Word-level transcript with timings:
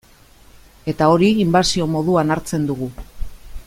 Eta 0.93 1.09
hori 1.17 1.29
inbasio 1.43 1.89
moduan 1.93 2.37
hartzen 2.37 2.67
dugu. 2.73 2.93